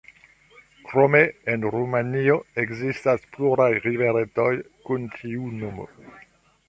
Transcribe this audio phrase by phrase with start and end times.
[0.91, 1.19] Krome
[1.55, 4.49] en Rumanio ekzistas pluraj riveretoj
[4.89, 5.91] kun tiu nomo.